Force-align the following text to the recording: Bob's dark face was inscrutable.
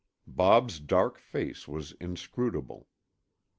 Bob's 0.25 0.79
dark 0.79 1.19
face 1.19 1.67
was 1.67 1.91
inscrutable. 1.99 2.87